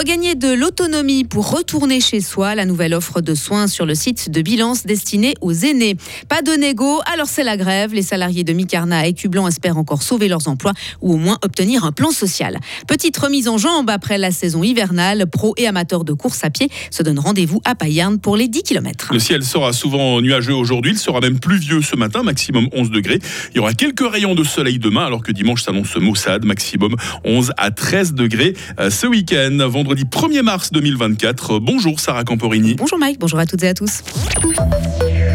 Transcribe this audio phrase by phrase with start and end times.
[0.00, 4.30] Regagner de l'autonomie pour retourner chez soi, la nouvelle offre de soins sur le site
[4.30, 5.94] de Bilance destinée aux aînés.
[6.26, 7.92] Pas de négo, alors c'est la grève.
[7.92, 11.84] Les salariés de Micarna et Cublan espèrent encore sauver leurs emplois ou au moins obtenir
[11.84, 12.56] un plan social.
[12.86, 15.26] Petite remise en jambe après la saison hivernale.
[15.30, 18.62] Pro et amateurs de course à pied se donnent rendez-vous à Payerne pour les 10
[18.62, 19.10] km.
[19.12, 20.92] Le ciel sera souvent nuageux aujourd'hui.
[20.92, 23.18] Il sera même pluvieux ce matin, maximum 11 degrés.
[23.50, 26.96] Il y aura quelques rayons de soleil demain, alors que dimanche s'annonce maussade, maximum
[27.26, 31.60] 11 à 13 degrés euh, ce week-end, vendredi 1er mars 2024.
[31.60, 32.74] Bonjour Sarah Camporini.
[32.74, 34.02] Bonjour Mike, bonjour à toutes et à tous.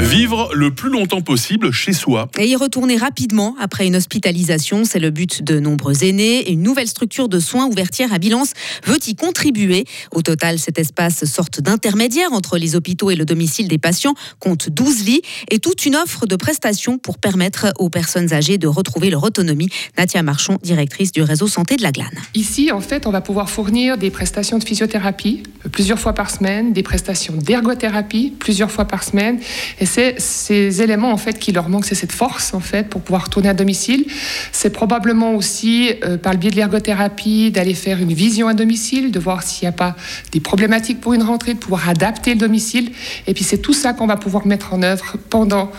[0.00, 2.30] Vivre le plus longtemps possible chez soi.
[2.38, 6.38] Et y retourner rapidement après une hospitalisation, c'est le but de nombreux aînés.
[6.38, 8.54] Et une nouvelle structure de soins ouvertière à Bilance
[8.86, 9.84] veut y contribuer.
[10.10, 14.70] Au total, cet espace, sorte d'intermédiaire entre les hôpitaux et le domicile des patients, compte
[14.70, 19.10] 12 lits et toute une offre de prestations pour permettre aux personnes âgées de retrouver
[19.10, 19.68] leur autonomie.
[19.98, 22.08] Natia Marchand, directrice du réseau santé de la Glane.
[22.34, 25.42] Ici, en fait, on va pouvoir fournir des prestations de physiothérapie
[25.72, 29.38] plusieurs fois par semaine, des prestations d'ergothérapie plusieurs fois par semaine.
[29.78, 33.00] Et c'est ces éléments en fait qui leur manquent, c'est cette force en fait pour
[33.00, 34.04] pouvoir retourner à domicile.
[34.52, 39.10] C'est probablement aussi euh, par le biais de l'ergothérapie d'aller faire une vision à domicile,
[39.10, 39.96] de voir s'il n'y a pas
[40.30, 42.92] des problématiques pour une rentrée, de pouvoir adapter le domicile.
[43.26, 45.72] Et puis c'est tout ça qu'on va pouvoir mettre en œuvre pendant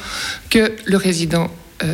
[0.50, 1.50] que le résident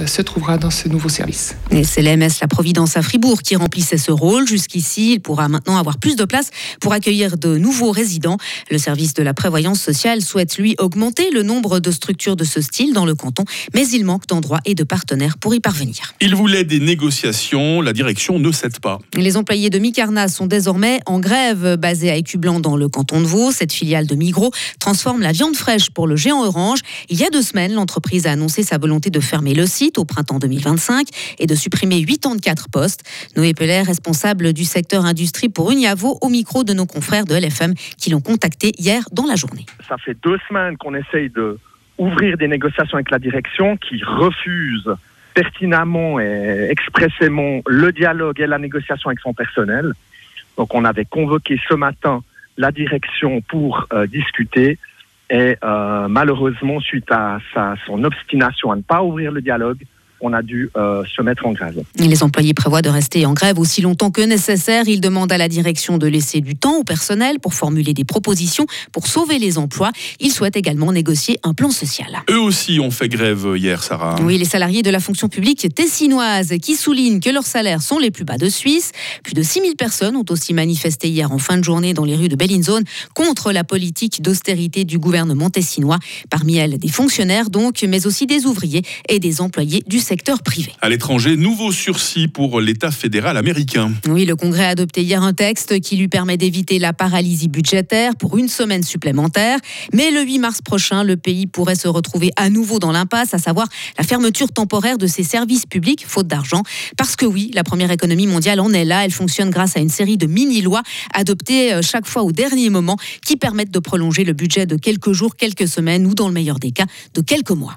[0.05, 1.55] se trouvera dans ce nouveau service.
[1.71, 4.47] Et c'est l'AMS La Providence à Fribourg qui remplissait ce rôle.
[4.47, 8.37] Jusqu'ici, il pourra maintenant avoir plus de place pour accueillir de nouveaux résidents.
[8.71, 12.61] Le service de la prévoyance sociale souhaite, lui, augmenter le nombre de structures de ce
[12.61, 16.13] style dans le canton, mais il manque d'endroits et de partenaires pour y parvenir.
[16.21, 18.99] Il voulait des négociations, la direction ne cède pas.
[19.13, 23.25] Les employés de Micarna sont désormais en grève, basés à Écublanc dans le canton de
[23.25, 23.51] Vaud.
[23.51, 26.79] Cette filiale de Migros transforme la viande fraîche pour le géant Orange.
[27.09, 29.65] Il y a deux semaines, l'entreprise a annoncé sa volonté de fermer le
[29.97, 31.07] au printemps 2025
[31.39, 33.03] et de supprimer 84 postes.
[33.35, 37.73] Noé Peller, responsable du secteur industrie pour Uniavo, au micro de nos confrères de LFM
[37.97, 39.65] qui l'ont contacté hier dans la journée.
[39.87, 41.57] Ça fait deux semaines qu'on essaye de
[41.97, 44.89] ouvrir des négociations avec la direction qui refuse
[45.33, 49.93] pertinemment et expressément le dialogue et la négociation avec son personnel.
[50.57, 52.23] Donc on avait convoqué ce matin
[52.57, 54.79] la direction pour euh, discuter.
[55.29, 59.79] Et euh, malheureusement, suite à sa, son obstination à ne pas ouvrir le dialogue,
[60.21, 61.81] on a dû euh, se mettre en grève.
[61.97, 64.87] les employés prévoient de rester en grève aussi longtemps que nécessaire.
[64.87, 68.65] Ils demandent à la direction de laisser du temps au personnel pour formuler des propositions
[68.91, 69.91] pour sauver les emplois.
[70.19, 72.07] Ils souhaitent également négocier un plan social.
[72.29, 74.15] Eux aussi ont fait grève hier, Sarah.
[74.21, 78.11] Oui, les salariés de la fonction publique tessinoise qui soulignent que leurs salaires sont les
[78.11, 78.91] plus bas de Suisse.
[79.23, 82.29] Plus de 6000 personnes ont aussi manifesté hier en fin de journée dans les rues
[82.29, 82.83] de Bellinzone
[83.13, 85.99] contre la politique d'austérité du gouvernement tessinois.
[86.29, 90.71] Parmi elles, des fonctionnaires donc, mais aussi des ouvriers et des employés du secteur privé.
[90.81, 93.91] À l'étranger, nouveau sursis pour l'État fédéral américain.
[94.07, 98.15] Oui, le Congrès a adopté hier un texte qui lui permet d'éviter la paralysie budgétaire
[98.15, 99.59] pour une semaine supplémentaire.
[99.93, 103.37] Mais le 8 mars prochain, le pays pourrait se retrouver à nouveau dans l'impasse, à
[103.37, 106.63] savoir la fermeture temporaire de ses services publics, faute d'argent.
[106.95, 109.03] Parce que oui, la première économie mondiale en est là.
[109.03, 112.95] Elle fonctionne grâce à une série de mini-lois adoptées euh, chaque fois au dernier moment
[113.25, 116.59] qui permettent de prolonger le budget de quelques jours, quelques semaines ou dans le meilleur
[116.59, 117.75] des cas de quelques mois.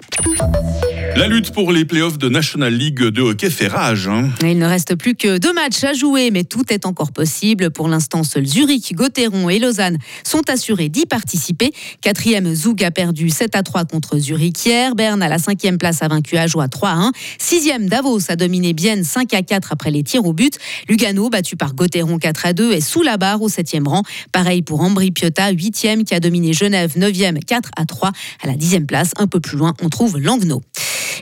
[1.16, 4.09] La lutte pour les playoffs de National League de hockey fait rage.
[4.09, 4.31] Hein.
[4.43, 7.71] Il ne reste plus que deux matchs à jouer, mais tout est encore possible.
[7.71, 11.72] Pour l'instant, seuls Zurich, Gotteron et Lausanne sont assurés d'y participer.
[12.00, 14.94] Quatrième, Zug a perdu 7 à 3 contre Zurich hier.
[14.94, 17.12] Berne à la cinquième place a vaincu Ajoie 3 à 1.
[17.38, 20.59] Sixième, Davos a dominé Bienne 5 à 4 après les tirs au but.
[20.88, 24.03] Lugano, battu par Gotteron 4 à 2, est sous la barre au septième rang.
[24.32, 28.12] Pareil pour Ambri Piotta, huitième, qui a dominé Genève 9e 4 à 3.
[28.42, 30.62] À la dixième place, un peu plus loin, on trouve Langnau.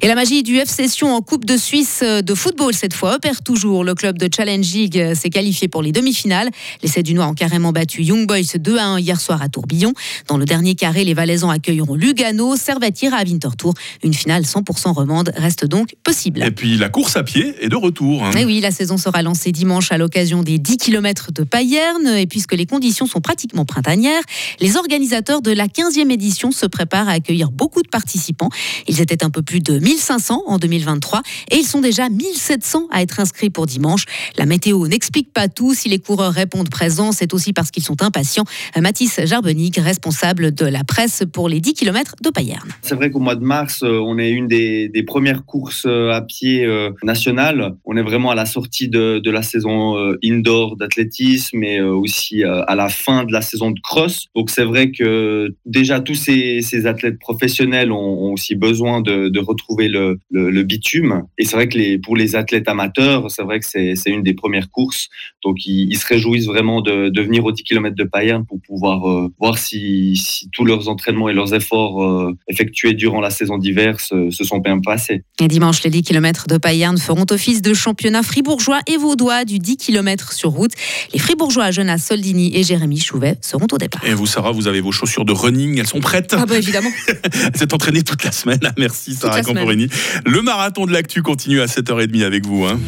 [0.01, 3.43] Et la magie du F Session en Coupe de Suisse de football cette fois opère
[3.43, 3.83] toujours.
[3.83, 6.51] Le club de Challenge League s'est qualifié pour les demi-finales.
[6.85, 9.93] Les du Noir ont carrément battu Young Boys 2 à 1 hier soir à Tourbillon.
[10.29, 12.55] Dans le dernier carré, les Valaisans accueilleront Lugano.
[12.57, 13.75] Servette ira à Winterthur.
[14.05, 16.45] Une finale 100% romande reste donc possible.
[16.45, 18.25] Et puis la course à pied est de retour.
[18.25, 18.31] Hein.
[18.39, 22.07] Et oui, la saison sera lancée dimanche à l'occasion des 10 km de Payerne.
[22.07, 24.23] Et puisque les conditions sont pratiquement printanières,
[24.61, 28.51] les organisateurs de la 15e édition se préparent à accueillir beaucoup de participants.
[28.87, 33.01] Ils étaient un peu plus de 1500 en 2023 et ils sont déjà 1700 à
[33.01, 34.05] être inscrits pour dimanche.
[34.37, 35.73] La météo n'explique pas tout.
[35.73, 38.45] Si les coureurs répondent présents, c'est aussi parce qu'ils sont impatients.
[38.79, 42.69] Mathis Jarbenig, responsable de la presse pour les 10 km de Payerne.
[42.83, 46.21] C'est vrai qu'au mois de mars, euh, on est une des, premières courses euh, à
[46.21, 47.75] pied euh, nationales.
[47.87, 52.89] On est vraiment à la sortie de, la saison indoor d'athlétisme et aussi à la
[52.89, 54.27] fin de la saison de cross.
[54.35, 59.89] Donc c'est vrai que déjà tous ces, athlètes professionnels ont, aussi besoin de retrouver trouver
[59.89, 61.23] le, le, bitume.
[61.39, 64.35] Et c'est vrai que les, pour les athlètes amateurs, c'est vrai que c'est une des
[64.35, 65.09] premières courses.
[65.45, 69.09] Donc ils, se réjouissent vraiment de, de, venir aux 10 km de Payerne pour pouvoir
[69.09, 73.59] euh, voir si, si, tous leurs entraînements et leurs efforts euh, effectués durant la saison
[73.59, 75.23] d'hiver se, se, sont bien passés.
[75.41, 79.59] Et dimanche, les 10 km de Payerne feront office de championnat fribourgeois et vaudois du
[79.59, 80.73] 10 km sur route.
[81.13, 84.05] Les fribourgeois Jonas Soldini et Jérémy Chouvet seront au départ.
[84.05, 86.91] Et vous, Sarah, vous avez vos chaussures de running, elles sont prêtes Ah bah évidemment.
[87.55, 88.61] Vous êtes entraînée toute la semaine.
[88.77, 92.65] Merci Sarah Le marathon de l'actu continue à 7h30 avec vous.
[92.65, 92.79] Hein.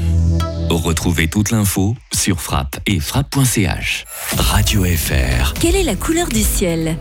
[0.70, 4.04] Retrouvez toute l'info sur frappe et frappe.ch.
[4.36, 5.54] Radio FR.
[5.60, 6.96] Quelle est la couleur du ciel?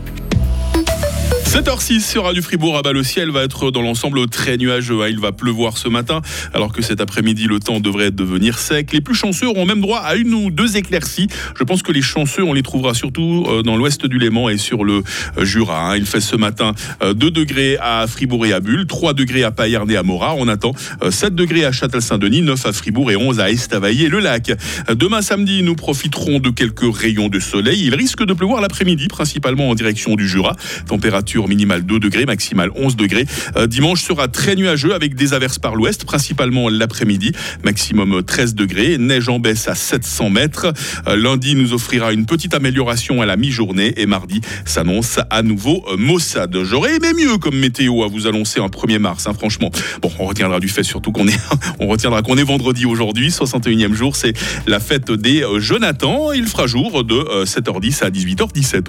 [1.50, 5.02] 7h06 sur Radio Fribourg, à le ciel va être dans l'ensemble très nuageux.
[5.02, 5.08] Hein.
[5.10, 6.22] Il va pleuvoir ce matin,
[6.54, 8.92] alors que cet après-midi, le temps devrait devenir sec.
[8.92, 11.26] Les plus chanceux auront même droit à une ou deux éclaircies.
[11.58, 14.58] Je pense que les chanceux, on les trouvera surtout euh, dans l'ouest du Léman et
[14.58, 15.02] sur le
[15.38, 15.90] euh, Jura.
[15.90, 15.96] Hein.
[15.96, 19.50] Il fait ce matin 2 euh, degrés à Fribourg et à Bulle, 3 degrés à
[19.50, 20.36] Payerne et à Morat.
[20.38, 20.72] On attend
[21.10, 24.52] 7 degrés à Châtel-Saint-Denis, 9 à Fribourg et 11 à Estavayer et le lac.
[24.88, 27.82] Demain samedi, nous profiterons de quelques rayons de soleil.
[27.86, 30.54] Il risque de pleuvoir l'après-midi, principalement en direction du Jura.
[30.86, 33.26] Température minimale 2 degrés, maximale 11 degrés.
[33.56, 37.32] Euh, dimanche sera très nuageux avec des averses par l'ouest, principalement l'après-midi,
[37.64, 38.98] maximum 13 degrés.
[38.98, 40.72] Neige en baisse à 700 mètres.
[41.06, 45.84] Euh, lundi nous offrira une petite amélioration à la mi-journée et mardi s'annonce à nouveau
[45.90, 46.56] euh, Mossad.
[46.64, 49.70] J'aurais aimé mieux comme météo à vous annoncer un 1er mars, hein, franchement.
[50.02, 51.40] Bon, on retiendra du fait surtout qu'on est,
[51.80, 54.32] on retiendra qu'on est vendredi aujourd'hui, 61e jour, c'est
[54.66, 56.32] la fête des Jonathan.
[56.32, 58.78] Il fera jour de 7h10 à 18h17.